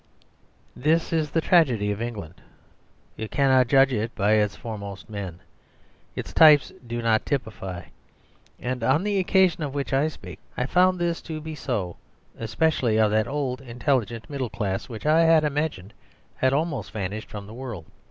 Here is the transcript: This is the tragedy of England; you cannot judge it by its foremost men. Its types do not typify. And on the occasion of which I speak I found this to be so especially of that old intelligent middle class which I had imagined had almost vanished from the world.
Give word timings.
This 0.89 1.13
is 1.13 1.29
the 1.29 1.41
tragedy 1.41 1.91
of 1.91 2.01
England; 2.01 2.33
you 3.15 3.27
cannot 3.29 3.67
judge 3.67 3.93
it 3.93 4.15
by 4.15 4.31
its 4.31 4.55
foremost 4.55 5.11
men. 5.11 5.41
Its 6.15 6.33
types 6.33 6.71
do 6.87 7.03
not 7.03 7.23
typify. 7.23 7.83
And 8.59 8.83
on 8.83 9.03
the 9.03 9.19
occasion 9.19 9.61
of 9.63 9.75
which 9.75 9.93
I 9.93 10.07
speak 10.07 10.39
I 10.57 10.65
found 10.65 10.97
this 10.97 11.21
to 11.21 11.39
be 11.39 11.53
so 11.53 11.97
especially 12.39 12.97
of 12.97 13.11
that 13.11 13.27
old 13.27 13.61
intelligent 13.61 14.27
middle 14.27 14.49
class 14.49 14.89
which 14.89 15.05
I 15.05 15.19
had 15.21 15.43
imagined 15.43 15.93
had 16.37 16.51
almost 16.51 16.89
vanished 16.89 17.29
from 17.29 17.45
the 17.45 17.53
world. 17.53 17.85